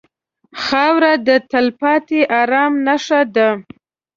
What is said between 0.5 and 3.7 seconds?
خاوره د تلپاتې ارام نښه ده.